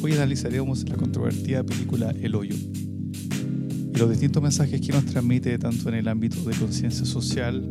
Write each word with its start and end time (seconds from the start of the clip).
Hoy 0.00 0.12
analizaremos 0.12 0.88
la 0.88 0.96
controvertida 0.96 1.62
película 1.64 2.14
El 2.18 2.34
Hoyo 2.34 2.54
y 2.54 3.98
los 3.98 4.08
distintos 4.08 4.42
mensajes 4.42 4.80
que 4.80 4.92
nos 4.92 5.04
transmite 5.04 5.58
tanto 5.58 5.88
en 5.90 5.96
el 5.96 6.08
ámbito 6.08 6.40
de 6.48 6.56
conciencia 6.56 7.04
social 7.04 7.68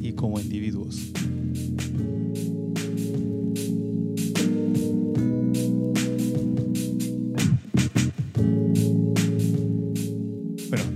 y 0.00 0.12
como 0.12 0.40
individuos. 0.40 1.12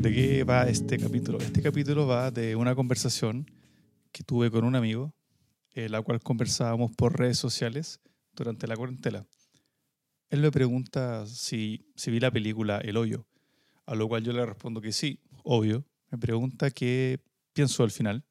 ¿De 0.07 0.13
qué 0.13 0.45
va 0.45 0.69
este 0.69 0.99
capítulo? 0.99 1.39
Este 1.39 1.61
capítulo 1.61 2.07
va 2.07 2.31
de 2.31 2.55
una 2.55 2.77
conversación 2.77 3.51
que 4.13 4.23
tuve 4.23 4.53
con 4.53 4.65
un 4.65 4.77
amigo, 4.77 5.13
en 5.73 5.91
la 5.91 6.01
cual 6.01 6.21
conversábamos 6.21 6.93
por 6.95 7.19
redes 7.19 7.39
sociales 7.39 7.99
durante 8.33 8.69
la 8.69 8.77
cuarentena. 8.77 9.27
Él 10.31 10.43
me 10.43 10.53
pregunta 10.53 11.27
si, 11.27 11.89
si 11.97 12.13
vi 12.13 12.21
la 12.21 12.31
película 12.31 12.79
El 12.79 12.99
Hoyo, 12.99 13.27
a 13.85 13.97
lo 13.97 14.07
cual 14.07 14.23
yo 14.23 14.33
le 14.33 14.47
respondo 14.47 14.81
que 14.81 14.93
sí, 14.93 15.19
obvio. 15.43 15.85
Me 16.13 16.19
pregunta 16.19 16.71
qué 16.71 17.19
pienso 17.53 17.83
al 17.83 17.91
final 17.91 18.25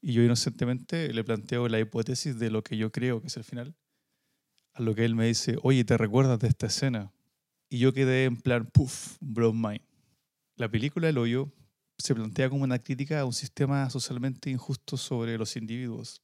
y 0.00 0.14
yo 0.14 0.22
inocentemente 0.22 1.12
le 1.12 1.22
planteo 1.22 1.68
la 1.68 1.80
hipótesis 1.80 2.38
de 2.38 2.50
lo 2.50 2.62
que 2.62 2.78
yo 2.78 2.90
creo 2.90 3.20
que 3.20 3.26
es 3.26 3.36
el 3.36 3.44
final. 3.44 3.74
A 4.72 4.80
lo 4.80 4.94
que 4.94 5.04
él 5.04 5.14
me 5.14 5.26
dice, 5.26 5.58
oye, 5.62 5.84
¿te 5.84 5.98
recuerdas 5.98 6.38
de 6.38 6.48
esta 6.48 6.68
escena? 6.68 7.12
Y 7.68 7.76
yo 7.76 7.92
quedé 7.92 8.24
en 8.24 8.38
plan, 8.38 8.64
puff, 8.72 9.18
blow 9.20 9.52
mind. 9.52 9.89
La 10.60 10.68
película 10.68 11.08
El 11.08 11.16
Hoyo 11.16 11.50
se 11.96 12.14
plantea 12.14 12.50
como 12.50 12.64
una 12.64 12.78
crítica 12.78 13.18
a 13.18 13.24
un 13.24 13.32
sistema 13.32 13.88
socialmente 13.88 14.50
injusto 14.50 14.98
sobre 14.98 15.38
los 15.38 15.56
individuos, 15.56 16.20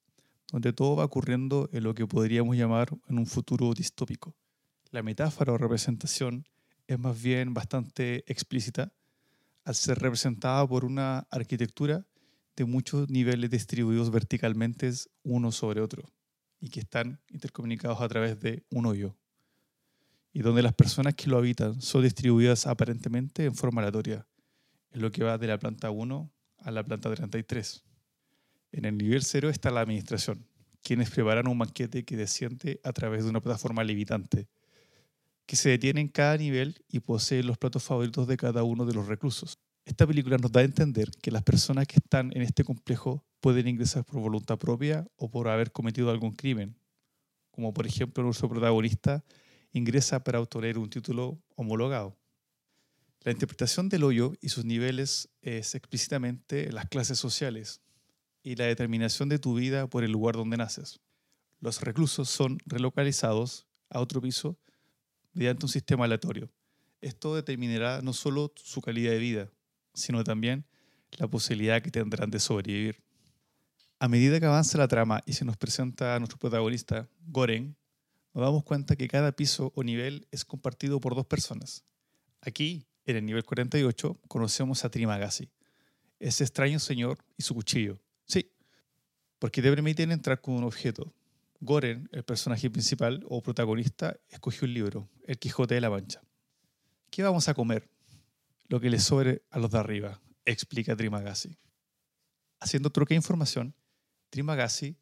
donde 0.52 0.74
todo 0.74 0.96
va 0.96 1.06
ocurriendo 1.06 1.70
en 1.72 1.84
lo 1.84 1.94
que 1.94 2.06
podríamos 2.06 2.54
llamar 2.54 2.90
en 3.08 3.18
un 3.18 3.24
futuro 3.24 3.72
distópico. 3.72 4.36
La 4.90 5.02
metáfora 5.02 5.54
o 5.54 5.56
representación 5.56 6.44
es 6.86 6.98
más 6.98 7.22
bien 7.22 7.54
bastante 7.54 8.30
explícita 8.30 8.92
al 9.64 9.74
ser 9.74 10.00
representada 10.00 10.68
por 10.68 10.84
una 10.84 11.20
arquitectura 11.30 12.04
de 12.56 12.66
muchos 12.66 13.08
niveles 13.08 13.48
distribuidos 13.48 14.10
verticalmente 14.10 14.90
uno 15.22 15.50
sobre 15.50 15.80
otro 15.80 16.04
y 16.60 16.68
que 16.68 16.80
están 16.80 17.22
intercomunicados 17.30 18.02
a 18.02 18.08
través 18.08 18.38
de 18.38 18.66
un 18.68 18.84
hoyo 18.84 19.16
y 20.36 20.42
donde 20.42 20.60
las 20.60 20.74
personas 20.74 21.14
que 21.14 21.30
lo 21.30 21.38
habitan 21.38 21.80
son 21.80 22.02
distribuidas 22.02 22.66
aparentemente 22.66 23.46
en 23.46 23.54
forma 23.54 23.80
aleatoria, 23.80 24.26
en 24.90 25.00
lo 25.00 25.10
que 25.10 25.24
va 25.24 25.38
de 25.38 25.46
la 25.46 25.58
planta 25.58 25.90
1 25.90 26.30
a 26.58 26.70
la 26.70 26.84
planta 26.84 27.10
33. 27.10 27.82
En 28.72 28.84
el 28.84 28.98
nivel 28.98 29.22
0 29.22 29.48
está 29.48 29.70
la 29.70 29.80
administración, 29.80 30.46
quienes 30.82 31.08
preparan 31.08 31.48
un 31.48 31.58
banquete 31.58 32.04
que 32.04 32.18
desciende 32.18 32.82
a 32.84 32.92
través 32.92 33.24
de 33.24 33.30
una 33.30 33.40
plataforma 33.40 33.82
levitante, 33.82 34.46
que 35.46 35.56
se 35.56 35.70
detiene 35.70 36.02
en 36.02 36.08
cada 36.08 36.36
nivel 36.36 36.84
y 36.86 37.00
posee 37.00 37.42
los 37.42 37.56
platos 37.56 37.82
favoritos 37.82 38.28
de 38.28 38.36
cada 38.36 38.62
uno 38.62 38.84
de 38.84 38.92
los 38.92 39.06
reclusos. 39.06 39.58
Esta 39.86 40.06
película 40.06 40.36
nos 40.36 40.52
da 40.52 40.60
a 40.60 40.64
entender 40.64 41.10
que 41.22 41.30
las 41.30 41.44
personas 41.44 41.86
que 41.86 41.96
están 41.96 42.30
en 42.36 42.42
este 42.42 42.62
complejo 42.62 43.24
pueden 43.40 43.68
ingresar 43.68 44.04
por 44.04 44.20
voluntad 44.20 44.58
propia 44.58 45.08
o 45.16 45.30
por 45.30 45.48
haber 45.48 45.72
cometido 45.72 46.10
algún 46.10 46.32
crimen, 46.32 46.76
como 47.50 47.72
por 47.72 47.86
ejemplo 47.86 48.22
nuestro 48.22 48.50
protagonista 48.50 49.24
ingresa 49.78 50.24
para 50.24 50.40
obtener 50.40 50.78
un 50.78 50.88
título 50.88 51.38
homologado. 51.54 52.16
La 53.22 53.32
interpretación 53.32 53.88
del 53.88 54.04
hoyo 54.04 54.32
y 54.40 54.48
sus 54.48 54.64
niveles 54.64 55.28
es 55.42 55.74
explícitamente 55.74 56.70
las 56.72 56.86
clases 56.88 57.18
sociales 57.18 57.80
y 58.42 58.54
la 58.56 58.66
determinación 58.66 59.28
de 59.28 59.38
tu 59.38 59.54
vida 59.54 59.88
por 59.88 60.04
el 60.04 60.12
lugar 60.12 60.36
donde 60.36 60.56
naces. 60.56 61.00
Los 61.60 61.80
reclusos 61.80 62.30
son 62.30 62.58
relocalizados 62.66 63.66
a 63.90 64.00
otro 64.00 64.20
piso 64.20 64.58
mediante 65.32 65.66
un 65.66 65.70
sistema 65.70 66.04
aleatorio. 66.04 66.50
Esto 67.00 67.34
determinará 67.34 68.00
no 68.02 68.12
solo 68.12 68.52
su 68.56 68.80
calidad 68.80 69.12
de 69.12 69.18
vida, 69.18 69.50
sino 69.92 70.24
también 70.24 70.64
la 71.18 71.28
posibilidad 71.28 71.82
que 71.82 71.90
tendrán 71.90 72.30
de 72.30 72.38
sobrevivir. 72.38 73.02
A 73.98 74.08
medida 74.08 74.38
que 74.38 74.46
avanza 74.46 74.78
la 74.78 74.88
trama 74.88 75.22
y 75.26 75.32
se 75.32 75.44
nos 75.44 75.56
presenta 75.56 76.14
a 76.14 76.18
nuestro 76.18 76.38
protagonista, 76.38 77.08
Goren, 77.26 77.76
nos 78.36 78.44
damos 78.44 78.64
cuenta 78.64 78.96
que 78.96 79.08
cada 79.08 79.32
piso 79.32 79.72
o 79.74 79.82
nivel 79.82 80.28
es 80.30 80.44
compartido 80.44 81.00
por 81.00 81.14
dos 81.14 81.24
personas. 81.24 81.84
Aquí, 82.42 82.86
en 83.06 83.16
el 83.16 83.24
nivel 83.24 83.44
48, 83.44 84.20
conocemos 84.28 84.84
a 84.84 84.90
Trimagasi, 84.90 85.48
ese 86.20 86.44
extraño 86.44 86.78
señor 86.78 87.24
y 87.38 87.42
su 87.42 87.54
cuchillo. 87.54 87.98
Sí, 88.26 88.52
porque 89.38 89.62
te 89.62 89.70
permiten 89.70 90.12
entrar 90.12 90.42
con 90.42 90.52
un 90.52 90.64
objeto. 90.64 91.14
Goren, 91.60 92.10
el 92.12 92.24
personaje 92.24 92.68
principal 92.68 93.24
o 93.26 93.42
protagonista, 93.42 94.18
escogió 94.28 94.68
un 94.68 94.74
libro, 94.74 95.08
El 95.24 95.38
Quijote 95.38 95.74
de 95.74 95.80
la 95.80 95.88
Mancha. 95.88 96.20
¿Qué 97.08 97.22
vamos 97.22 97.48
a 97.48 97.54
comer? 97.54 97.88
lo 98.68 98.80
que 98.80 98.90
le 98.90 98.98
sobre 98.98 99.44
a 99.50 99.58
los 99.58 99.70
de 99.70 99.78
arriba, 99.78 100.20
explica 100.44 100.96
Trimagasi. 100.96 101.56
Haciendo 102.60 102.90
truque 102.90 103.14
de 103.14 103.18
información, 103.18 103.74
Trimagasi 104.28 104.96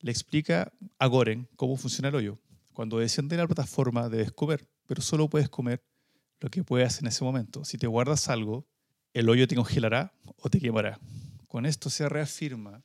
le 0.00 0.10
explica 0.10 0.72
a 0.98 1.06
Goren 1.06 1.48
cómo 1.54 1.76
funciona 1.76 2.08
el 2.08 2.14
hoyo. 2.14 2.40
Cuando 2.72 2.98
desciende 2.98 3.36
la 3.36 3.46
plataforma 3.46 4.08
debes 4.08 4.32
comer, 4.32 4.68
pero 4.86 5.02
solo 5.02 5.28
puedes 5.28 5.48
comer 5.48 5.84
lo 6.40 6.50
que 6.50 6.64
puedas 6.64 7.00
en 7.00 7.06
ese 7.06 7.22
momento. 7.22 7.64
Si 7.64 7.78
te 7.78 7.86
guardas 7.86 8.28
algo, 8.28 8.66
el 9.12 9.28
hoyo 9.28 9.46
te 9.46 9.54
congelará 9.54 10.12
o 10.36 10.48
te 10.48 10.58
quemará. 10.58 10.98
Con 11.48 11.66
esto 11.66 11.90
se 11.90 12.08
reafirma 12.08 12.82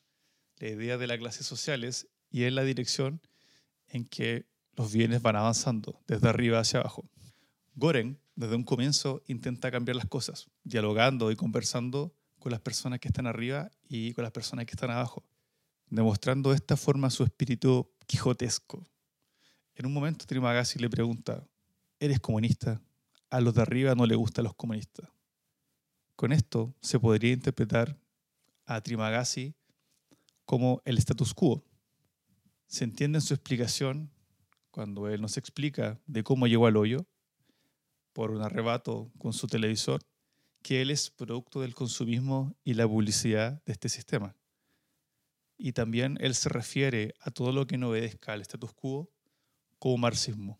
la 0.59 0.67
idea 0.67 0.97
de 0.97 1.07
las 1.07 1.17
clases 1.17 1.45
sociales 1.45 2.07
y 2.29 2.43
es 2.43 2.53
la 2.53 2.63
dirección 2.63 3.21
en 3.87 4.05
que 4.05 4.45
los 4.75 4.91
bienes 4.91 5.21
van 5.21 5.35
avanzando, 5.35 6.01
desde 6.07 6.27
arriba 6.27 6.59
hacia 6.59 6.81
abajo. 6.81 7.09
Goren 7.75 8.19
desde 8.35 8.55
un 8.55 8.63
comienzo 8.63 9.23
intenta 9.27 9.71
cambiar 9.71 9.95
las 9.95 10.05
cosas, 10.05 10.47
dialogando 10.63 11.31
y 11.31 11.35
conversando 11.35 12.13
con 12.39 12.51
las 12.51 12.61
personas 12.61 12.99
que 12.99 13.07
están 13.07 13.25
arriba 13.25 13.71
y 13.87 14.13
con 14.13 14.23
las 14.23 14.31
personas 14.31 14.65
que 14.65 14.73
están 14.73 14.91
abajo, 14.91 15.23
demostrando 15.89 16.51
de 16.51 16.57
esta 16.57 16.77
forma 16.77 17.09
su 17.09 17.23
espíritu 17.23 17.89
quijotesco. 18.05 18.85
En 19.77 19.85
un 19.85 19.93
momento 19.93 20.25
Trimagasi 20.25 20.79
le 20.79 20.89
pregunta, 20.89 21.47
¿eres 21.99 22.19
comunista? 22.19 22.81
A 23.29 23.39
los 23.39 23.53
de 23.53 23.61
arriba 23.61 23.93
no 23.93 24.07
le 24.07 24.15
gustan 24.15 24.45
los 24.45 24.55
comunistas. 24.55 25.07
Con 26.15 26.33
esto 26.33 26.73
se 26.81 26.99
podría 26.99 27.31
interpretar 27.31 27.95
a 28.65 28.81
Trimagasi 28.81 29.53
como 30.45 30.81
el 30.83 30.97
status 30.97 31.31
quo. 31.35 31.63
Se 32.65 32.85
entiende 32.85 33.19
en 33.19 33.21
su 33.21 33.35
explicación, 33.35 34.09
cuando 34.71 35.09
él 35.09 35.21
nos 35.21 35.37
explica 35.37 36.01
de 36.07 36.23
cómo 36.23 36.47
llegó 36.47 36.65
al 36.65 36.75
hoyo, 36.75 37.05
por 38.13 38.31
un 38.31 38.41
arrebato 38.41 39.11
con 39.19 39.31
su 39.31 39.45
televisor, 39.45 40.01
que 40.63 40.81
él 40.81 40.89
es 40.89 41.11
producto 41.11 41.61
del 41.61 41.75
consumismo 41.75 42.55
y 42.63 42.73
la 42.73 42.87
publicidad 42.87 43.61
de 43.63 43.73
este 43.73 43.89
sistema. 43.89 44.35
Y 45.55 45.73
también 45.73 46.17
él 46.19 46.33
se 46.33 46.49
refiere 46.49 47.13
a 47.19 47.29
todo 47.29 47.51
lo 47.51 47.67
que 47.67 47.77
no 47.77 47.89
obedezca 47.89 48.33
al 48.33 48.41
status 48.41 48.73
quo 48.73 49.11
como 49.79 49.97
marxismo. 49.97 50.59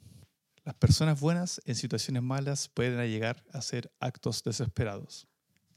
Las 0.63 0.75
personas 0.75 1.19
buenas 1.19 1.61
en 1.66 1.75
situaciones 1.75 2.23
malas 2.23 2.67
pueden 2.67 3.00
llegar 3.09 3.44
a 3.53 3.59
hacer 3.59 3.91
actos 4.00 4.44
desesperados. 4.44 5.28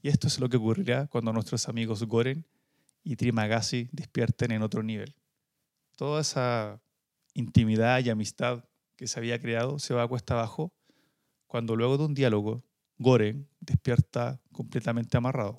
Y 0.01 0.09
esto 0.09 0.27
es 0.27 0.39
lo 0.39 0.49
que 0.49 0.57
ocurrirá 0.57 1.07
cuando 1.07 1.31
nuestros 1.31 1.69
amigos 1.69 2.03
Goren 2.03 2.45
y 3.03 3.15
Trimagasi 3.15 3.89
despierten 3.91 4.51
en 4.51 4.61
otro 4.61 4.83
nivel. 4.83 5.15
Toda 5.95 6.21
esa 6.21 6.81
intimidad 7.33 8.03
y 8.03 8.09
amistad 8.09 8.65
que 8.95 9.07
se 9.07 9.19
había 9.19 9.39
creado 9.39 9.79
se 9.79 9.93
va 9.93 10.03
a 10.03 10.07
cuesta 10.07 10.33
abajo 10.33 10.73
cuando 11.47 11.75
luego 11.75 11.97
de 11.97 12.05
un 12.05 12.13
diálogo, 12.13 12.63
Goren 12.97 13.49
despierta 13.59 14.41
completamente 14.51 15.17
amarrado. 15.17 15.57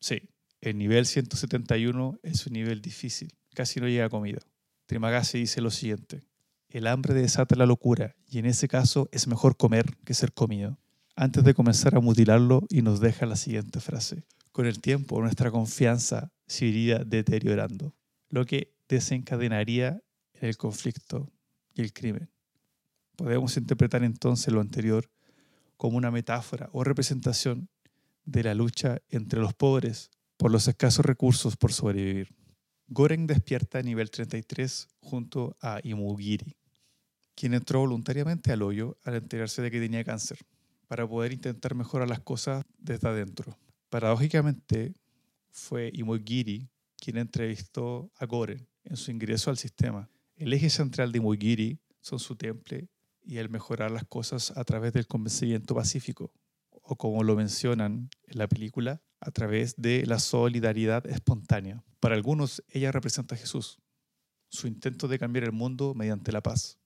Sí, 0.00 0.28
el 0.60 0.76
nivel 0.76 1.06
171 1.06 2.18
es 2.22 2.46
un 2.46 2.52
nivel 2.52 2.82
difícil, 2.82 3.32
casi 3.54 3.80
no 3.80 3.88
llega 3.88 4.08
comida. 4.08 4.40
Trimagasi 4.86 5.38
dice 5.38 5.60
lo 5.60 5.70
siguiente, 5.70 6.22
el 6.70 6.86
hambre 6.86 7.14
desata 7.14 7.56
la 7.56 7.66
locura 7.66 8.14
y 8.28 8.38
en 8.38 8.46
ese 8.46 8.68
caso 8.68 9.08
es 9.12 9.26
mejor 9.26 9.56
comer 9.56 9.96
que 10.04 10.14
ser 10.14 10.32
comido. 10.32 10.78
Antes 11.16 11.44
de 11.44 11.54
comenzar 11.54 11.96
a 11.96 12.00
mutilarlo 12.00 12.64
y 12.68 12.82
nos 12.82 13.00
deja 13.00 13.26
la 13.26 13.36
siguiente 13.36 13.80
frase, 13.80 14.24
con 14.52 14.66
el 14.66 14.80
tiempo 14.80 15.20
nuestra 15.20 15.50
confianza 15.50 16.32
se 16.46 16.66
iría 16.66 17.00
deteriorando, 17.00 17.94
lo 18.28 18.46
que 18.46 18.74
desencadenaría 18.88 20.02
el 20.34 20.56
conflicto 20.56 21.30
y 21.74 21.82
el 21.82 21.92
crimen. 21.92 22.30
Podemos 23.16 23.56
interpretar 23.56 24.02
entonces 24.02 24.52
lo 24.52 24.60
anterior 24.60 25.10
como 25.76 25.96
una 25.96 26.10
metáfora 26.10 26.68
o 26.72 26.84
representación 26.84 27.68
de 28.24 28.44
la 28.44 28.54
lucha 28.54 29.02
entre 29.08 29.40
los 29.40 29.54
pobres 29.54 30.10
por 30.36 30.50
los 30.50 30.68
escasos 30.68 31.04
recursos 31.04 31.56
por 31.56 31.72
sobrevivir. 31.72 32.34
Goren 32.88 33.26
despierta 33.26 33.78
a 33.78 33.82
nivel 33.82 34.10
33 34.10 34.88
junto 35.00 35.56
a 35.60 35.80
Imugiri, 35.82 36.56
quien 37.40 37.54
entró 37.54 37.80
voluntariamente 37.80 38.52
al 38.52 38.60
hoyo 38.60 38.98
al 39.02 39.14
enterarse 39.14 39.62
de 39.62 39.70
que 39.70 39.80
tenía 39.80 40.04
cáncer, 40.04 40.36
para 40.88 41.08
poder 41.08 41.32
intentar 41.32 41.74
mejorar 41.74 42.06
las 42.06 42.20
cosas 42.20 42.66
desde 42.76 43.08
adentro. 43.08 43.56
Paradójicamente, 43.88 44.92
fue 45.50 45.90
Imogiri 45.94 46.68
quien 46.98 47.16
entrevistó 47.16 48.12
a 48.18 48.26
Goren 48.26 48.68
en 48.84 48.98
su 48.98 49.10
ingreso 49.10 49.48
al 49.48 49.56
sistema. 49.56 50.10
El 50.36 50.52
eje 50.52 50.68
central 50.68 51.12
de 51.12 51.18
Imogiri 51.18 51.78
son 52.02 52.18
su 52.18 52.36
temple 52.36 52.90
y 53.22 53.38
el 53.38 53.48
mejorar 53.48 53.90
las 53.90 54.04
cosas 54.04 54.52
a 54.54 54.62
través 54.64 54.92
del 54.92 55.06
convencimiento 55.06 55.74
pacífico, 55.74 56.34
o 56.70 56.96
como 56.96 57.24
lo 57.24 57.36
mencionan 57.36 58.10
en 58.26 58.38
la 58.38 58.48
película, 58.48 59.00
a 59.18 59.30
través 59.30 59.76
de 59.78 60.04
la 60.04 60.18
solidaridad 60.18 61.06
espontánea. 61.06 61.82
Para 62.00 62.16
algunos, 62.16 62.62
ella 62.68 62.92
representa 62.92 63.34
a 63.34 63.38
Jesús, 63.38 63.78
su 64.50 64.66
intento 64.66 65.08
de 65.08 65.18
cambiar 65.18 65.44
el 65.44 65.52
mundo 65.52 65.94
mediante 65.94 66.32
la 66.32 66.42
paz, 66.42 66.79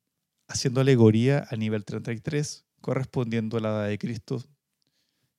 haciendo 0.46 0.80
alegoría 0.80 1.46
a 1.50 1.56
nivel 1.56 1.84
33, 1.84 2.64
correspondiendo 2.80 3.56
a 3.56 3.60
la 3.60 3.68
edad 3.70 3.88
de 3.88 3.98
Cristo, 3.98 4.42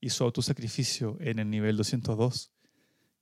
y 0.00 0.10
su 0.10 0.24
autosacrificio 0.24 1.16
en 1.20 1.38
el 1.38 1.50
nivel 1.50 1.76
202, 1.76 2.52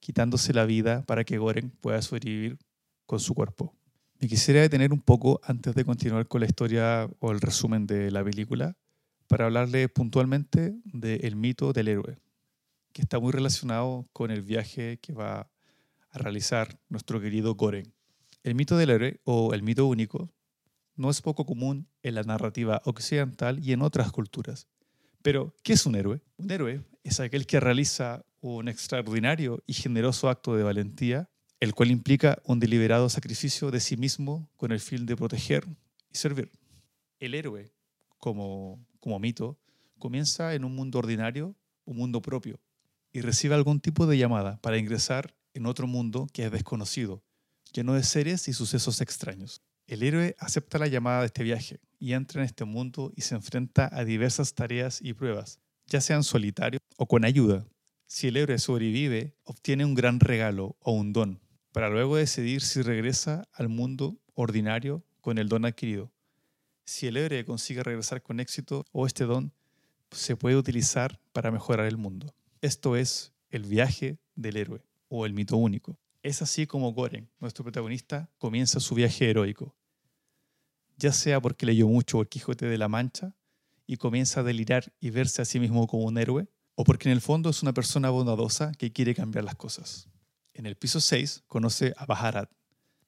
quitándose 0.00 0.52
la 0.52 0.66
vida 0.66 1.02
para 1.06 1.24
que 1.24 1.38
Goren 1.38 1.70
pueda 1.70 2.02
sobrevivir 2.02 2.58
con 3.06 3.20
su 3.20 3.34
cuerpo. 3.34 3.74
Me 4.20 4.28
quisiera 4.28 4.60
detener 4.60 4.92
un 4.92 5.00
poco 5.00 5.40
antes 5.44 5.74
de 5.74 5.84
continuar 5.84 6.28
con 6.28 6.40
la 6.40 6.46
historia 6.46 7.08
o 7.20 7.30
el 7.30 7.40
resumen 7.40 7.86
de 7.86 8.10
la 8.10 8.24
película 8.24 8.76
para 9.28 9.46
hablarle 9.46 9.88
puntualmente 9.88 10.74
del 10.84 11.36
mito 11.36 11.72
del 11.72 11.88
héroe, 11.88 12.18
que 12.92 13.02
está 13.02 13.18
muy 13.18 13.32
relacionado 13.32 14.06
con 14.12 14.30
el 14.30 14.42
viaje 14.42 14.98
que 14.98 15.12
va 15.12 15.48
a 16.10 16.18
realizar 16.18 16.78
nuestro 16.88 17.20
querido 17.20 17.54
Goren. 17.54 17.94
El 18.42 18.54
mito 18.54 18.76
del 18.76 18.90
héroe 18.90 19.20
o 19.24 19.54
el 19.54 19.62
mito 19.62 19.86
único 19.86 20.33
no 20.96 21.10
es 21.10 21.20
poco 21.20 21.44
común 21.46 21.88
en 22.02 22.14
la 22.14 22.22
narrativa 22.22 22.80
occidental 22.84 23.58
y 23.64 23.72
en 23.72 23.82
otras 23.82 24.12
culturas. 24.12 24.68
Pero, 25.22 25.54
¿qué 25.62 25.72
es 25.72 25.86
un 25.86 25.94
héroe? 25.94 26.20
Un 26.36 26.50
héroe 26.50 26.84
es 27.02 27.20
aquel 27.20 27.46
que 27.46 27.60
realiza 27.60 28.24
un 28.40 28.68
extraordinario 28.68 29.62
y 29.66 29.72
generoso 29.72 30.28
acto 30.28 30.54
de 30.54 30.62
valentía, 30.62 31.30
el 31.60 31.74
cual 31.74 31.90
implica 31.90 32.42
un 32.44 32.60
deliberado 32.60 33.08
sacrificio 33.08 33.70
de 33.70 33.80
sí 33.80 33.96
mismo 33.96 34.50
con 34.56 34.70
el 34.70 34.80
fin 34.80 35.06
de 35.06 35.16
proteger 35.16 35.66
y 36.10 36.18
servir. 36.18 36.52
El 37.18 37.34
héroe, 37.34 37.72
como, 38.18 38.86
como 39.00 39.18
mito, 39.18 39.58
comienza 39.98 40.54
en 40.54 40.64
un 40.64 40.74
mundo 40.74 40.98
ordinario, 40.98 41.56
un 41.86 41.96
mundo 41.96 42.20
propio, 42.20 42.60
y 43.12 43.22
recibe 43.22 43.54
algún 43.54 43.80
tipo 43.80 44.06
de 44.06 44.18
llamada 44.18 44.58
para 44.60 44.76
ingresar 44.76 45.34
en 45.54 45.64
otro 45.64 45.86
mundo 45.86 46.26
que 46.32 46.44
es 46.44 46.52
desconocido, 46.52 47.22
lleno 47.72 47.94
de 47.94 48.02
seres 48.02 48.48
y 48.48 48.52
sucesos 48.52 49.00
extraños. 49.00 49.62
El 49.86 50.02
héroe 50.02 50.34
acepta 50.38 50.78
la 50.78 50.86
llamada 50.86 51.20
de 51.20 51.26
este 51.26 51.42
viaje 51.42 51.78
y 51.98 52.14
entra 52.14 52.40
en 52.40 52.46
este 52.46 52.64
mundo 52.64 53.12
y 53.16 53.20
se 53.20 53.34
enfrenta 53.34 53.88
a 53.92 54.04
diversas 54.04 54.54
tareas 54.54 55.00
y 55.02 55.12
pruebas, 55.12 55.60
ya 55.86 56.00
sean 56.00 56.24
solitario 56.24 56.80
o 56.96 57.06
con 57.06 57.24
ayuda. 57.24 57.66
Si 58.06 58.28
el 58.28 58.38
héroe 58.38 58.58
sobrevive, 58.58 59.34
obtiene 59.44 59.84
un 59.84 59.94
gran 59.94 60.20
regalo 60.20 60.76
o 60.80 60.92
un 60.92 61.12
don, 61.12 61.40
para 61.72 61.90
luego 61.90 62.16
decidir 62.16 62.62
si 62.62 62.80
regresa 62.80 63.46
al 63.52 63.68
mundo 63.68 64.18
ordinario 64.34 65.04
con 65.20 65.36
el 65.36 65.48
don 65.48 65.66
adquirido. 65.66 66.10
Si 66.86 67.06
el 67.06 67.16
héroe 67.18 67.44
consigue 67.44 67.82
regresar 67.82 68.22
con 68.22 68.40
éxito 68.40 68.86
o 68.92 69.06
este 69.06 69.24
don 69.24 69.52
se 70.10 70.36
puede 70.36 70.56
utilizar 70.56 71.20
para 71.32 71.50
mejorar 71.50 71.86
el 71.86 71.96
mundo. 71.96 72.34
Esto 72.62 72.96
es 72.96 73.32
el 73.50 73.64
viaje 73.64 74.18
del 74.34 74.56
héroe 74.56 74.82
o 75.08 75.26
el 75.26 75.34
mito 75.34 75.56
único. 75.56 75.98
Es 76.24 76.40
así 76.40 76.66
como 76.66 76.90
Goren, 76.94 77.30
nuestro 77.38 77.64
protagonista, 77.64 78.30
comienza 78.38 78.80
su 78.80 78.94
viaje 78.94 79.28
heroico. 79.28 79.76
Ya 80.96 81.12
sea 81.12 81.38
porque 81.38 81.66
leyó 81.66 81.86
mucho 81.86 82.22
El 82.22 82.28
Quijote 82.28 82.64
de 82.64 82.78
la 82.78 82.88
Mancha 82.88 83.36
y 83.86 83.98
comienza 83.98 84.40
a 84.40 84.42
delirar 84.42 84.90
y 85.00 85.10
verse 85.10 85.42
a 85.42 85.44
sí 85.44 85.60
mismo 85.60 85.86
como 85.86 86.04
un 86.04 86.16
héroe, 86.16 86.48
o 86.76 86.84
porque 86.84 87.10
en 87.10 87.12
el 87.12 87.20
fondo 87.20 87.50
es 87.50 87.62
una 87.62 87.74
persona 87.74 88.08
bondadosa 88.08 88.72
que 88.72 88.90
quiere 88.90 89.14
cambiar 89.14 89.44
las 89.44 89.56
cosas. 89.56 90.08
En 90.54 90.64
el 90.64 90.76
piso 90.76 90.98
6 90.98 91.44
conoce 91.46 91.92
a 91.98 92.06
Baharat, 92.06 92.50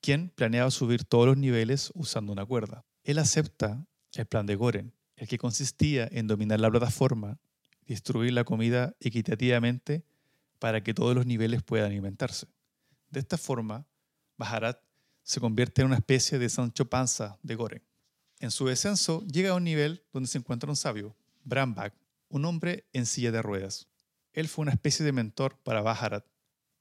quien 0.03 0.29
planeaba 0.29 0.71
subir 0.71 1.05
todos 1.05 1.25
los 1.25 1.39
niveles 1.39 1.93
usando 1.95 2.33
una 2.33 2.45
cuerda. 2.45 2.85
Él 3.03 3.19
acepta 3.19 3.87
el 4.13 4.27
plan 4.27 4.45
de 4.45 4.57
Goren, 4.57 4.93
el 5.17 5.27
que 5.27 5.39
consistía 5.39 6.07
en 6.13 6.27
dominar 6.27 6.61
la 6.61 6.71
plataforma, 6.71 7.39
distribuir 7.87 8.35
la 8.35 8.45
comida 8.45 8.95
equitativamente 9.01 10.05
para 10.59 10.83
que 10.83 10.93
todos 10.93 11.15
los 11.15 11.25
niveles 11.25 11.63
puedan 11.63 11.93
alimentarse. 11.93 12.47
De 13.11 13.21
esta 13.21 13.39
forma, 13.39 13.87
Baharat 14.37 14.81
se 15.23 15.41
convierte 15.41 15.83
en 15.83 15.89
una 15.89 15.97
especie 15.97 16.39
de 16.39 16.49
Sancho 16.49 16.89
Panza 16.89 17.39
de 17.43 17.55
Goren. 17.55 17.83
En 18.39 18.51
su 18.51 18.67
descenso, 18.67 19.25
llega 19.27 19.51
a 19.51 19.55
un 19.55 19.65
nivel 19.65 20.05
donde 20.13 20.29
se 20.29 20.39
encuentra 20.39 20.69
un 20.69 20.77
sabio, 20.77 21.17
Brambak, 21.45 21.95
un 22.29 22.45
hombre 22.45 22.87
en 22.93 23.07
silla 23.07 23.33
de 23.33 23.43
ruedas. 23.43 23.89
Él 24.33 24.49
fue 24.49 24.63
una 24.63 24.73
especie 24.73 25.05
de 25.05 25.13
mentor 25.13 25.59
para 25.63 25.81
Baharat. 25.81 26.27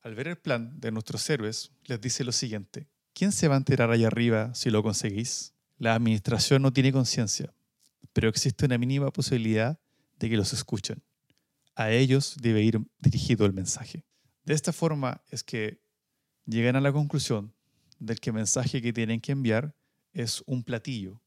Al 0.02 0.16
ver 0.16 0.28
el 0.28 0.38
plan 0.38 0.80
de 0.80 0.92
nuestros 0.92 1.30
héroes, 1.30 1.72
les 1.86 2.02
dice 2.02 2.24
lo 2.24 2.32
siguiente: 2.32 2.88
¿Quién 3.14 3.32
se 3.32 3.48
va 3.48 3.56
a 3.56 3.58
enterar 3.58 3.90
allá 3.92 4.08
arriba 4.08 4.54
si 4.54 4.70
lo 4.70 4.84
conseguís? 4.84 5.54
La 5.78 5.96
administración 5.96 6.62
no 6.62 6.74
tiene 6.74 6.92
conciencia, 6.92 7.54
pero 8.14 8.30
existe 8.30 8.66
una 8.66 8.78
mínima 8.78 9.12
posibilidad 9.12 9.80
de 10.20 10.30
que 10.30 10.38
los 10.38 10.54
escuchen. 10.54 11.02
A 11.76 11.92
ellos 11.92 12.36
debe 12.40 12.62
ir 12.62 12.80
dirigido 13.00 13.46
el 13.46 13.54
mensaje. 13.54 14.06
De 14.44 14.54
esta 14.54 14.72
forma 14.72 15.22
es 15.30 15.44
que 15.44 15.82
llegan 16.46 16.76
a 16.76 16.82
la 16.82 16.94
conclusión 16.94 17.54
del 18.00 18.20
que 18.20 18.30
el 18.30 18.36
mensaje 18.36 18.82
que 18.82 18.94
tienen 18.94 19.22
que 19.22 19.32
enviar 19.32 19.76
es 20.14 20.44
un 20.46 20.64
platillo, 20.64 21.22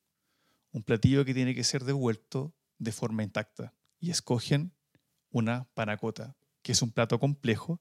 un 0.72 0.82
platillo 0.82 1.24
que 1.24 1.34
tiene 1.34 1.54
que 1.54 1.64
ser 1.64 1.84
devuelto 1.84 2.54
de 2.78 2.92
forma 2.92 3.22
intacta 3.22 3.74
y 3.98 4.10
escogen 4.10 4.72
una 5.30 5.68
panacota, 5.74 6.36
que 6.62 6.72
es 6.72 6.82
un 6.82 6.92
plato 6.92 7.18
complejo 7.18 7.80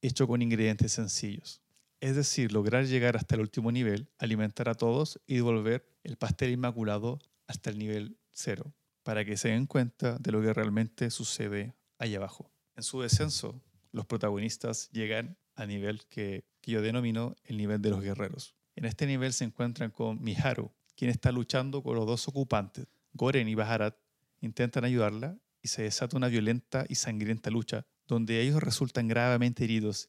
hecho 0.00 0.26
con 0.26 0.42
ingredientes 0.42 0.92
sencillos. 0.92 1.62
Es 2.00 2.16
decir, 2.16 2.52
lograr 2.52 2.86
llegar 2.86 3.16
hasta 3.16 3.34
el 3.34 3.42
último 3.42 3.70
nivel, 3.72 4.10
alimentar 4.18 4.68
a 4.68 4.74
todos 4.74 5.20
y 5.26 5.34
devolver 5.34 5.86
el 6.02 6.16
pastel 6.16 6.50
inmaculado 6.50 7.18
hasta 7.46 7.68
el 7.70 7.78
nivel 7.78 8.18
cero, 8.30 8.74
para 9.02 9.24
que 9.24 9.36
se 9.36 9.48
den 9.48 9.66
cuenta 9.66 10.16
de 10.18 10.32
lo 10.32 10.40
que 10.40 10.54
realmente 10.54 11.10
sucede 11.10 11.74
allá 11.98 12.18
abajo. 12.18 12.50
En 12.76 12.82
su 12.82 13.02
descenso, 13.02 13.60
los 13.92 14.06
protagonistas 14.06 14.88
llegan 14.92 15.36
a 15.56 15.66
nivel 15.66 16.06
que, 16.06 16.44
que 16.60 16.72
yo 16.72 16.82
denomino 16.82 17.36
el 17.44 17.56
nivel 17.56 17.80
de 17.80 17.90
los 17.90 18.02
guerreros. 18.02 18.54
En 18.76 18.84
este 18.84 19.06
nivel 19.06 19.32
se 19.32 19.44
encuentran 19.44 19.90
con 19.90 20.22
Miharu, 20.22 20.70
quien 20.96 21.10
está 21.10 21.32
luchando 21.32 21.82
con 21.82 21.96
los 21.96 22.06
dos 22.06 22.28
ocupantes. 22.28 22.86
Goren 23.12 23.48
y 23.48 23.54
Baharat 23.54 23.96
intentan 24.40 24.84
ayudarla 24.84 25.38
y 25.62 25.68
se 25.68 25.82
desata 25.82 26.16
una 26.16 26.28
violenta 26.28 26.84
y 26.88 26.94
sangrienta 26.94 27.50
lucha 27.50 27.86
donde 28.06 28.40
ellos 28.40 28.62
resultan 28.62 29.08
gravemente 29.08 29.64
heridos 29.64 30.08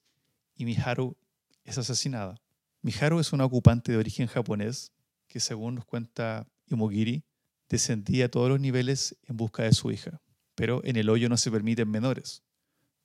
y 0.56 0.66
Miharu 0.66 1.18
es 1.64 1.78
asesinada. 1.78 2.36
Miharu 2.82 3.20
es 3.20 3.32
una 3.32 3.46
ocupante 3.46 3.92
de 3.92 3.98
origen 3.98 4.28
japonés 4.28 4.92
que 5.28 5.40
según 5.40 5.76
nos 5.76 5.86
cuenta 5.86 6.48
Imogiri, 6.68 7.24
descendía 7.70 8.26
a 8.26 8.30
todos 8.30 8.50
los 8.50 8.60
niveles 8.60 9.18
en 9.28 9.38
busca 9.38 9.64
de 9.64 9.74
su 9.74 9.92
hija, 9.92 10.22
pero 10.56 10.82
en 10.84 10.96
el 10.96 11.10
hoyo 11.10 11.30
no 11.30 11.38
se 11.38 11.52
permiten 11.52 11.90
menores, 11.90 12.44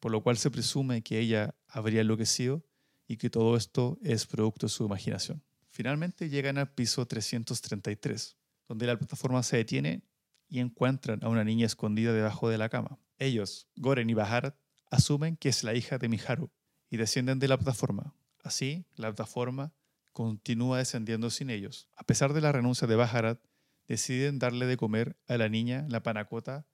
por 0.01 0.11
lo 0.11 0.23
cual 0.23 0.39
se 0.39 0.51
presume 0.51 1.03
que 1.03 1.19
ella 1.19 1.55
habría 1.69 2.01
enloquecido 2.01 2.65
y 3.07 3.17
que 3.17 3.31
todo 3.31 3.57
esto 3.57 3.99
es 4.03 4.27
producto 4.27 4.67
de 4.67 4.71
su 4.71 4.85
imaginación. 4.85 5.43
Finalmente 5.69 6.29
llegan 6.29 6.59
al 6.59 6.73
piso 6.73 7.07
333, 7.07 8.37
donde 8.69 8.87
la 8.87 8.99
plataforma 8.99 9.43
se 9.43 9.59
detiene 9.59 10.03
y 10.49 10.61
encuentran 10.61 11.23
a 11.23 11.29
una 11.29 11.45
niña 11.45 11.67
escondida 11.67 12.13
debajo 12.13 12.49
de 12.49 12.59
la 12.59 12.69
cama. 12.69 12.99
Ellos, 13.19 13.69
Goren 13.77 14.11
y 14.11 14.15
Baharat, 14.15 14.57
asumen 14.91 15.37
que 15.37 15.49
es 15.49 15.65
la 15.65 15.75
hija 15.75 15.99
de 15.99 16.09
Miharu 16.09 16.51
y 16.91 16.97
descienden 16.97 17.39
de 17.39 17.49
la 17.49 17.59
plataforma. 17.59 18.15
Así, 18.43 18.87
la 18.95 19.09
plataforma 19.09 19.73
continúa 20.13 20.79
descendiendo 20.79 21.31
sin 21.31 21.51
ellos. 21.51 21.89
A 21.97 22.05
pesar 22.05 22.33
de 22.33 22.41
la 22.41 22.53
renuncia 22.53 22.87
de 22.87 22.97
Baharat, 22.97 23.41
deciden 23.87 24.39
darle 24.39 24.67
de 24.67 24.77
comer 24.77 25.17
a 25.29 25.37
la 25.37 25.49
niña 25.49 25.85
la 25.89 26.03
panacota 26.03 26.67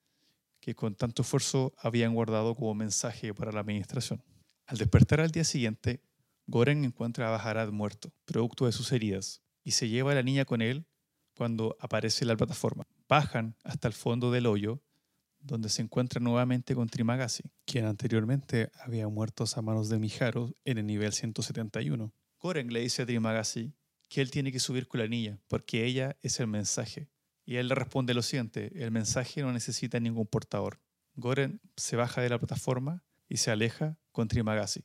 que 0.61 0.77
con 0.77 0.95
tanto 0.95 1.23
esfuerzo 1.23 1.75
habían 1.79 2.15
guardado 2.15 2.55
como 2.55 2.75
mensaje 2.75 3.35
para 3.35 3.51
la 3.51 3.61
administración. 3.61 4.23
Al 4.67 4.79
despertar 4.79 5.21
al 5.21 5.33
día 5.33 5.45
siguiente, 5.45 6.01
Goren 6.47 6.85
encuentra 6.85 7.29
a 7.29 7.31
Baharat 7.31 7.71
muerto, 7.71 8.13
producto 8.25 8.67
de 8.67 8.73
sus 8.73 8.93
heridas, 8.93 9.43
y 9.65 9.73
se 9.73 9.89
lleva 9.89 10.13
a 10.13 10.15
la 10.15 10.23
niña 10.23 10.45
con 10.45 10.61
él 10.61 10.87
cuando 11.35 11.77
aparece 11.81 12.25
la 12.25 12.37
plataforma. 12.37 12.87
Bajan 13.09 13.57
hasta 13.65 13.89
el 13.89 13.95
fondo 13.95 14.31
del 14.31 14.47
hoyo, 14.47 14.83
donde 15.39 15.69
se 15.69 15.83
encuentra 15.83 16.21
nuevamente 16.21 16.75
con 16.75 16.89
Trimagasi, 16.89 17.45
quien 17.65 17.85
anteriormente 17.85 18.71
había 18.81 19.09
muerto 19.09 19.45
a 19.55 19.63
manos 19.63 19.89
de 19.89 19.99
Miharu 19.99 20.55
en 20.65 20.79
el 20.79 20.87
nivel 20.87 21.13
171. 21.13 22.13
Goren 22.39 22.73
le 22.73 22.81
dice 22.81 23.03
a 23.03 23.07
Trimagasi 23.07 23.75
que 24.09 24.21
él 24.21 24.31
tiene 24.31 24.53
que 24.53 24.61
subir 24.61 24.89
con 24.89 25.01
la 25.01 25.09
niña, 25.09 25.41
porque 25.49 25.85
ella 25.85 26.17
es 26.23 26.39
el 26.39 26.47
mensaje. 26.47 27.09
Y 27.45 27.57
él 27.57 27.69
le 27.69 27.75
responde 27.75 28.15
lo 28.15 28.23
siguiente, 28.23 28.71
el 28.83 28.91
mensaje 28.91 29.43
no 29.43 29.53
necesita 29.53 29.99
ningún 29.99 30.27
portador. 30.27 30.81
Goren 31.15 31.61
se 31.77 31.97
baja 31.97 32.21
de 32.21 32.29
la 32.29 32.39
plataforma 32.39 33.05
y 33.29 33.39
se 33.39 33.51
aleja 33.51 33.99
con 34.13 34.29
Trimagasi. 34.29 34.85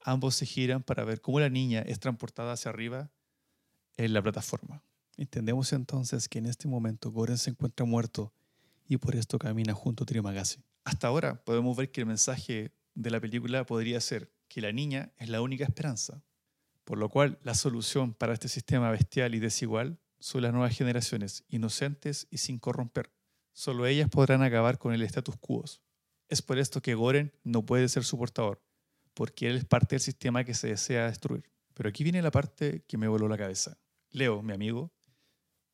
Ambos 0.00 0.36
se 0.36 0.46
giran 0.46 0.82
para 0.82 1.04
ver 1.04 1.20
cómo 1.20 1.40
la 1.40 1.48
niña 1.48 1.80
es 1.82 2.00
transportada 2.00 2.52
hacia 2.52 2.70
arriba 2.70 3.10
en 3.96 4.12
la 4.12 4.22
plataforma. 4.22 4.82
Entendemos 5.16 5.72
entonces 5.72 6.28
que 6.28 6.38
en 6.38 6.46
este 6.46 6.68
momento 6.68 7.10
Goren 7.10 7.38
se 7.38 7.50
encuentra 7.50 7.84
muerto 7.84 8.32
y 8.86 8.96
por 8.96 9.16
esto 9.16 9.38
camina 9.38 9.74
junto 9.74 10.04
a 10.04 10.06
Trimagasi. 10.06 10.62
Hasta 10.84 11.08
ahora 11.08 11.44
podemos 11.44 11.76
ver 11.76 11.90
que 11.90 12.00
el 12.00 12.06
mensaje 12.06 12.72
de 12.94 13.10
la 13.10 13.20
película 13.20 13.66
podría 13.66 14.00
ser 14.00 14.32
que 14.48 14.60
la 14.60 14.72
niña 14.72 15.12
es 15.18 15.28
la 15.28 15.42
única 15.42 15.64
esperanza, 15.64 16.22
por 16.84 16.98
lo 16.98 17.08
cual 17.08 17.38
la 17.42 17.54
solución 17.54 18.14
para 18.14 18.32
este 18.32 18.48
sistema 18.48 18.90
bestial 18.90 19.34
y 19.34 19.40
desigual 19.40 19.98
son 20.20 20.42
las 20.42 20.52
nuevas 20.52 20.76
generaciones, 20.76 21.44
inocentes 21.48 22.26
y 22.30 22.38
sin 22.38 22.58
corromper. 22.58 23.12
Solo 23.52 23.86
ellas 23.86 24.08
podrán 24.08 24.42
acabar 24.42 24.78
con 24.78 24.94
el 24.94 25.02
status 25.02 25.36
quo. 25.36 25.64
Es 26.28 26.42
por 26.42 26.58
esto 26.58 26.80
que 26.80 26.94
Goren 26.94 27.32
no 27.44 27.66
puede 27.66 27.88
ser 27.88 28.04
su 28.04 28.16
portador, 28.16 28.62
porque 29.18 29.48
él 29.48 29.56
es 29.56 29.64
parte 29.64 29.96
del 29.96 30.00
sistema 30.00 30.44
que 30.44 30.54
se 30.54 30.68
desea 30.68 31.06
destruir. 31.06 31.42
Pero 31.74 31.88
aquí 31.88 32.04
viene 32.04 32.22
la 32.22 32.30
parte 32.30 32.84
que 32.86 32.96
me 32.96 33.08
voló 33.08 33.26
la 33.26 33.36
cabeza. 33.36 33.76
Leo, 34.10 34.42
mi 34.42 34.52
amigo, 34.52 34.92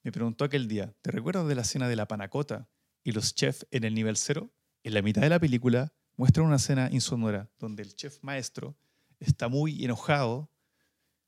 me 0.02 0.12
preguntó 0.12 0.46
aquel 0.46 0.66
día, 0.66 0.94
¿te 1.02 1.10
recuerdas 1.10 1.46
de 1.46 1.54
la 1.54 1.60
escena 1.60 1.86
de 1.86 1.94
la 1.94 2.08
panacota 2.08 2.70
y 3.02 3.12
los 3.12 3.34
chefs 3.34 3.66
en 3.70 3.84
el 3.84 3.92
nivel 3.92 4.16
cero? 4.16 4.50
En 4.82 4.94
la 4.94 5.02
mitad 5.02 5.20
de 5.20 5.28
la 5.28 5.38
película 5.38 5.92
muestra 6.16 6.42
una 6.42 6.56
escena 6.56 6.88
insonora 6.90 7.50
donde 7.58 7.82
el 7.82 7.94
chef 7.94 8.16
maestro 8.22 8.78
está 9.20 9.48
muy 9.48 9.84
enojado 9.84 10.50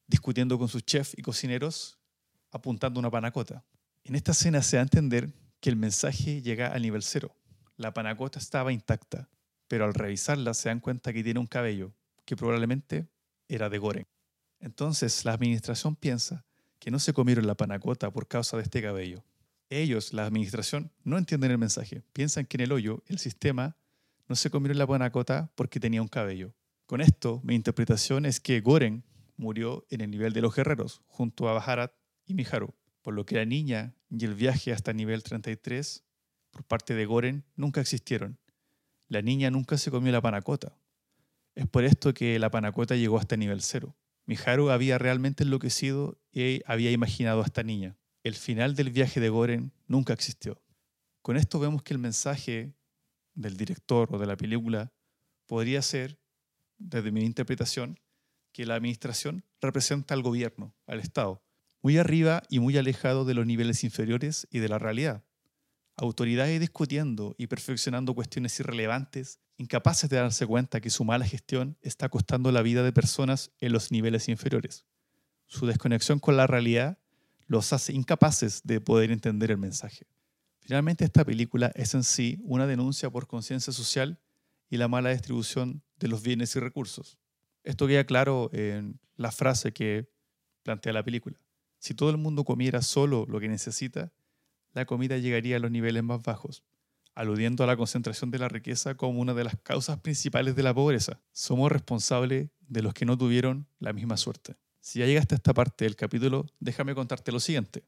discutiendo 0.06 0.58
con 0.58 0.68
sus 0.68 0.87
chefs 0.87 1.12
y 1.18 1.20
cocineros 1.20 1.99
apuntando 2.50 2.99
una 2.99 3.11
panacota. 3.11 3.62
En 4.04 4.14
esta 4.14 4.32
escena 4.32 4.62
se 4.62 4.76
da 4.76 4.80
a 4.80 4.85
entender 4.85 5.35
que 5.61 5.68
el 5.68 5.76
mensaje 5.76 6.40
llega 6.40 6.68
al 6.68 6.80
nivel 6.80 7.02
cero. 7.02 7.37
La 7.76 7.92
panacota 7.92 8.38
estaba 8.38 8.73
intacta, 8.73 9.28
pero 9.68 9.85
al 9.85 9.92
revisarla 9.92 10.54
se 10.54 10.70
dan 10.70 10.80
cuenta 10.80 11.12
que 11.12 11.23
tiene 11.23 11.40
un 11.40 11.46
cabello, 11.46 11.92
que 12.26 12.37
probablemente 12.37 13.09
era 13.49 13.71
de 13.71 13.78
Goren. 13.78 14.06
Entonces 14.61 15.25
la 15.25 15.33
administración 15.33 15.97
piensa 15.97 16.45
que 16.78 16.90
no 16.90 16.99
se 16.99 17.14
comieron 17.14 17.47
la 17.47 17.54
panacota 17.54 18.11
por 18.11 18.28
causa 18.28 18.59
de 18.59 18.64
este 18.64 18.83
cabello. 18.83 19.25
Ellos, 19.71 20.12
la 20.12 20.26
administración, 20.26 20.92
no 21.02 21.16
entienden 21.18 21.50
el 21.50 21.59
mensaje. 21.59 22.02
Piensan 22.12 22.45
que 22.45 22.59
en 22.59 22.62
el 22.62 22.73
hoyo, 22.73 23.02
el 23.06 23.18
sistema, 23.18 23.76
no 24.28 24.37
se 24.37 24.50
comieron 24.50 24.78
la 24.78 24.87
panacota 24.87 25.50
porque 25.54 25.80
tenía 25.80 26.02
un 26.02 26.09
cabello. 26.09 26.54
Con 26.87 27.00
esto, 27.00 27.40
mi 27.42 27.54
interpretación 27.54 28.26
es 28.26 28.38
que 28.38 28.61
Goren 28.61 29.04
murió 29.37 29.87
en 29.90 30.02
el 30.02 30.11
nivel 30.11 30.33
de 30.33 30.40
los 30.40 30.54
guerreros, 30.54 31.02
junto 31.06 31.49
a 31.49 31.52
Baharat 31.52 31.92
y 32.26 32.35
Miharu, 32.35 32.75
por 33.02 33.14
lo 33.14 33.26
que 33.26 33.37
la 33.37 33.45
niña 33.45 33.95
y 34.11 34.25
el 34.25 34.35
viaje 34.35 34.73
hasta 34.73 34.92
nivel 34.92 35.23
33 35.23 36.04
por 36.50 36.64
parte 36.64 36.95
de 36.95 37.06
Goren 37.06 37.45
nunca 37.54 37.80
existieron. 37.80 38.38
La 39.09 39.23
niña 39.23 39.50
nunca 39.50 39.78
se 39.78 39.90
comió 39.90 40.12
la 40.12 40.21
panacota. 40.21 40.76
Es 41.57 41.67
por 41.67 41.85
esto 41.85 42.13
que 42.13 42.39
la 42.39 42.51
panacota 42.51 42.97
llegó 42.97 43.19
hasta 43.19 43.37
nivel 43.37 43.63
cero. 43.63 43.97
Miharu 44.27 44.69
había 44.69 44.99
realmente 44.99 45.43
enloquecido 45.43 46.21
y 46.31 46.61
había 46.67 46.91
imaginado 46.91 47.41
a 47.41 47.47
esta 47.47 47.63
niña. 47.63 47.97
El 48.23 48.35
final 48.35 48.75
del 48.75 48.91
viaje 48.91 49.21
de 49.21 49.31
Goren 49.31 49.73
nunca 49.87 50.13
existió. 50.13 50.63
Con 51.23 51.39
esto 51.39 51.59
vemos 51.59 51.83
que 51.83 51.95
el 51.95 51.99
mensaje 51.99 52.75
del 53.35 53.57
director 53.57 54.15
o 54.15 54.19
de 54.19 54.27
la 54.27 54.37
película 54.37 54.93
podría 55.47 55.81
ser, 55.81 56.21
desde 56.77 57.11
mi 57.11 57.25
interpretación, 57.25 57.99
que 58.53 58.67
la 58.67 58.75
administración 58.75 59.43
representa 59.63 60.13
al 60.13 60.23
gobierno, 60.23 60.75
al 60.87 61.01
Estado, 61.01 61.43
muy 61.81 61.97
arriba 61.97 62.43
y 62.51 62.59
muy 62.59 62.77
alejado 62.77 63.25
de 63.25 63.33
los 63.33 63.47
niveles 63.47 63.83
inferiores 63.83 64.47
y 64.51 64.59
de 64.59 64.69
la 64.69 64.79
realidad. 64.79 65.25
Autoridades 65.97 66.61
discutiendo 66.61 67.35
y 67.39 67.47
perfeccionando 67.47 68.15
cuestiones 68.15 68.61
irrelevantes, 68.61 69.41
incapaces 69.59 70.11
de 70.11 70.17
darse 70.17 70.47
cuenta 70.47 70.81
que 70.81 70.91
su 70.91 71.05
mala 71.05 71.25
gestión 71.25 71.77
está 71.83 72.09
costando 72.09 72.53
la 72.53 72.63
vida 72.63 72.83
de 72.83 72.93
personas 72.93 73.51
en 73.61 73.73
los 73.73 73.91
niveles 73.91 74.29
inferiores. 74.29 74.85
Su 75.47 75.67
desconexión 75.67 76.19
con 76.19 76.37
la 76.37 76.47
realidad 76.47 76.99
los 77.47 77.73
hace 77.73 77.93
incapaces 77.93 78.63
de 78.65 78.81
poder 78.81 79.11
entender 79.11 79.51
el 79.51 79.59
mensaje. 79.59 80.07
Finalmente, 80.61 81.05
esta 81.05 81.25
película 81.25 81.71
es 81.75 81.95
en 81.95 82.03
sí 82.03 82.39
una 82.43 82.67
denuncia 82.67 83.09
por 83.09 83.29
conciencia 83.29 83.73
social 83.73 84.19
y 84.69 84.79
la 84.79 84.89
mala 84.89 85.11
distribución 85.11 85.83
de 85.99 86.09
los 86.09 86.23
bienes 86.23 86.55
y 86.57 86.61
recursos. 86.61 87.19
Esto 87.63 87.87
queda 87.87 88.05
claro 88.05 88.51
en 88.53 88.99
la 89.17 89.31
frase 89.31 89.73
que 89.73 90.11
plantea 90.65 90.93
la 90.93 91.05
película. 91.05 91.41
Si 91.79 91.95
todo 91.95 92.11
el 92.11 92.17
mundo 92.17 92.45
comiera 92.45 92.83
solo 92.83 93.27
lo 93.29 93.39
que 93.39 93.49
necesita, 93.49 94.13
la 94.73 94.85
comida 94.85 95.19
llegaría 95.19 95.57
a 95.57 95.61
los 95.61 95.71
niveles 95.71 96.03
más 96.03 96.23
bajos, 96.23 96.65
aludiendo 97.16 97.64
a 97.64 97.66
la 97.66 97.76
concentración 97.76 98.30
de 98.30 98.38
la 98.38 98.49
riqueza 98.49 98.94
como 98.94 99.20
una 99.20 99.35
de 99.35 99.42
las 99.42 99.56
causas 99.62 99.99
principales 99.99 100.54
de 100.54 100.62
la 100.62 100.75
pobreza. 100.75 101.18
Somos 101.32 101.73
responsables 101.73 102.50
de 102.61 102.82
los 102.82 102.92
que 102.92 103.06
no 103.06 103.16
tuvieron 103.16 103.66
la 103.80 103.94
misma 103.94 104.18
suerte. 104.18 104.56
Si 104.80 105.00
ya 105.00 105.06
llegaste 105.06 105.35
a 105.35 105.38
esta 105.38 105.54
parte 105.54 105.87
del 105.87 105.96
capítulo, 105.96 106.46
déjame 106.61 106.94
contarte 106.94 107.32
lo 107.32 107.40
siguiente. 107.40 107.85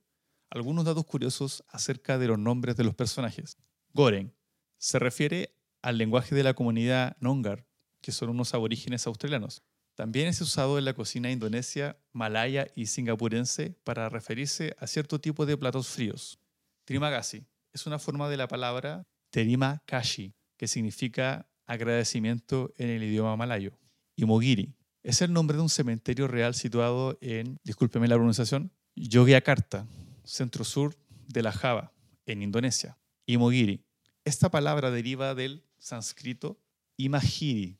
Algunos 0.49 0.87
datos 0.87 1.04
curiosos 1.04 1.62
acerca 1.68 2.18
de 2.18 2.26
los 2.26 2.38
nombres 2.38 2.76
de 2.76 2.85
los 2.85 2.94
personajes. 2.94 3.58
Goren 3.92 4.35
se 4.78 4.99
refiere 4.99 5.54
al 5.82 5.99
lenguaje 5.99 6.35
de 6.35 6.42
la 6.42 6.54
comunidad 6.54 7.16
Nongar, 7.20 7.66
que 8.00 8.12
son 8.12 8.30
unos 8.30 8.54
aborígenes 8.54 9.06
australianos. 9.06 9.62
También 9.94 10.28
es 10.28 10.40
usado 10.40 10.78
en 10.78 10.87
la 10.87 10.94
cocina 10.94 11.30
indonesia, 11.30 11.99
malaya 12.12 12.68
y 12.75 12.87
singapurense 12.87 13.76
para 13.85 14.08
referirse 14.08 14.75
a 14.78 14.87
cierto 14.87 15.20
tipo 15.20 15.44
de 15.44 15.58
platos 15.58 15.88
fríos. 15.88 16.38
Trimagasi 16.87 17.44
es 17.75 17.87
una 17.87 17.99
forma 17.99 18.30
de 18.30 18.38
la 18.38 18.49
palabra 18.49 19.06
terima 19.30 19.82
kashi, 19.87 20.35
que 20.56 20.68
significa 20.68 21.49
agradecimiento 21.66 22.73
en 22.76 22.88
el 22.90 23.02
idioma 23.02 23.37
malayo. 23.37 23.78
Y 24.16 24.25
Mogiri 24.25 24.75
es 25.02 25.23
el 25.23 25.32
nombre 25.32 25.56
de 25.56 25.62
un 25.62 25.68
cementerio 25.68 26.26
real 26.26 26.54
situado 26.54 27.18
en, 27.20 27.58
discúlpeme 27.64 28.08
la 28.08 28.16
pronunciación, 28.16 28.73
Yogyakarta, 28.97 29.87
centro 30.25 30.64
sur 30.64 30.97
de 31.28 31.42
la 31.42 31.52
Java, 31.52 31.92
en 32.26 32.42
Indonesia. 32.42 32.99
Y 33.26 33.37
Mogiri. 33.37 33.85
Esta 34.25 34.50
palabra 34.50 34.90
deriva 34.90 35.35
del 35.35 35.64
sánscrito 35.78 36.61
imagiri, 36.97 37.78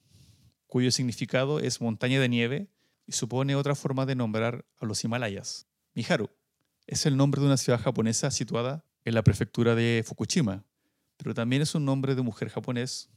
cuyo 0.67 0.93
significado 0.93 1.59
es 1.61 1.81
montaña 1.81 2.21
de 2.21 2.29
nieve 2.29 2.69
y 3.07 3.13
supone 3.13 3.57
otra 3.57 3.75
forma 3.75 4.07
de 4.07 4.15
nombrar 4.15 4.65
a 4.79 4.87
los 4.87 5.03
Himalayas. 5.03 5.67
Miharu 5.95 6.31
es 6.87 7.05
el 7.07 7.17
nombre 7.17 7.41
de 7.41 7.47
una 7.47 7.57
ciudad 7.57 7.81
japonesa 7.81 8.31
situada 8.31 8.85
en 9.05 9.15
la 9.15 9.23
prefectura 9.23 9.75
de 9.75 10.05
Fukushima, 10.07 10.65
pero 11.19 11.35
también 11.35 11.63
es 11.63 11.75
un 11.75 11.85
nombre 11.85 12.15
de 12.15 12.23
mujer 12.23 12.49
japonés. 12.49 13.11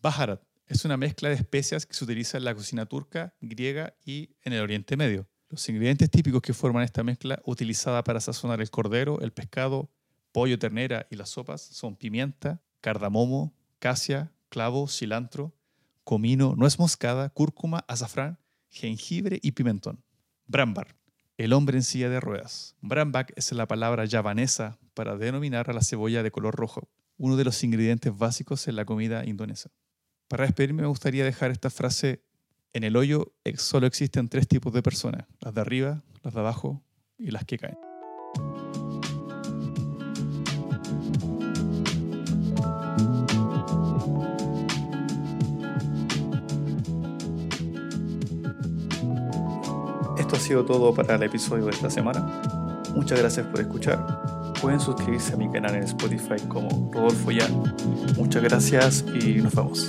Baharat 0.00 0.42
es 0.66 0.84
una 0.84 0.96
mezcla 0.96 1.28
de 1.28 1.36
especias 1.36 1.86
que 1.86 1.94
se 1.94 2.04
utiliza 2.04 2.38
en 2.38 2.44
la 2.44 2.54
cocina 2.54 2.86
turca, 2.86 3.34
griega 3.40 3.94
y 4.04 4.36
en 4.42 4.54
el 4.54 4.62
Oriente 4.62 4.96
Medio. 4.96 5.28
Los 5.48 5.68
ingredientes 5.68 6.10
típicos 6.10 6.40
que 6.40 6.54
forman 6.54 6.82
esta 6.82 7.04
mezcla 7.04 7.40
utilizada 7.44 8.02
para 8.02 8.20
sazonar 8.20 8.60
el 8.60 8.70
cordero, 8.70 9.20
el 9.20 9.32
pescado, 9.32 9.90
pollo, 10.32 10.58
ternera 10.58 11.06
y 11.10 11.16
las 11.16 11.28
sopas 11.28 11.60
son 11.60 11.94
pimienta, 11.94 12.62
cardamomo, 12.80 13.54
casia, 13.78 14.32
clavo, 14.48 14.88
cilantro, 14.88 15.54
comino, 16.04 16.54
nuez 16.56 16.78
moscada, 16.78 17.28
cúrcuma, 17.28 17.84
azafrán, 17.86 18.38
jengibre 18.70 19.38
y 19.42 19.52
pimentón. 19.52 20.02
Brambar, 20.46 20.96
el 21.36 21.52
hombre 21.52 21.76
en 21.76 21.82
silla 21.82 22.08
de 22.08 22.20
ruedas. 22.20 22.76
Brambak 22.80 23.32
es 23.36 23.52
la 23.52 23.68
palabra 23.68 24.06
javanesa 24.08 24.78
para 24.94 25.16
denominar 25.16 25.68
a 25.68 25.72
la 25.72 25.82
cebolla 25.82 26.22
de 26.22 26.30
color 26.30 26.54
rojo, 26.54 26.88
uno 27.22 27.36
de 27.36 27.44
los 27.44 27.62
ingredientes 27.62 28.18
básicos 28.18 28.66
en 28.66 28.74
la 28.74 28.84
comida 28.84 29.24
indonesa. 29.24 29.70
Para 30.26 30.44
despedirme 30.44 30.82
me 30.82 30.88
gustaría 30.88 31.24
dejar 31.24 31.52
esta 31.52 31.70
frase, 31.70 32.24
en 32.72 32.82
el 32.82 32.96
hoyo 32.96 33.32
solo 33.58 33.86
existen 33.86 34.28
tres 34.28 34.48
tipos 34.48 34.72
de 34.72 34.82
personas, 34.82 35.28
las 35.38 35.54
de 35.54 35.60
arriba, 35.60 36.02
las 36.24 36.34
de 36.34 36.40
abajo 36.40 36.82
y 37.16 37.30
las 37.30 37.44
que 37.44 37.58
caen. 37.58 37.78
Esto 50.18 50.34
ha 50.34 50.40
sido 50.40 50.64
todo 50.64 50.92
para 50.92 51.14
el 51.14 51.22
episodio 51.22 51.66
de 51.66 51.70
esta 51.70 51.88
semana. 51.88 52.42
Muchas 52.96 53.20
gracias 53.20 53.46
por 53.46 53.60
escuchar. 53.60 54.41
Pueden 54.62 54.78
suscribirse 54.78 55.34
a 55.34 55.36
mi 55.36 55.50
canal 55.50 55.74
en 55.74 55.82
Spotify 55.82 56.40
como 56.46 56.88
Rodolfo 56.92 57.32
Yan. 57.32 57.74
Muchas 58.16 58.44
gracias 58.44 59.04
y 59.20 59.42
nos 59.42 59.52
vemos. 59.56 59.88